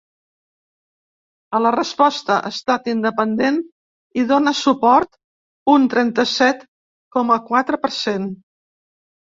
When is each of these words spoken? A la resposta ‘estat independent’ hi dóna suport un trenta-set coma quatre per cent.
A 1.57 1.59
la 1.65 1.73
resposta 1.75 2.37
‘estat 2.49 2.89
independent’ 2.95 3.61
hi 4.21 4.25
dóna 4.33 4.55
suport 4.63 5.15
un 5.77 5.87
trenta-set 5.97 6.67
coma 7.19 7.41
quatre 7.53 7.83
per 7.87 7.97
cent. 8.03 8.31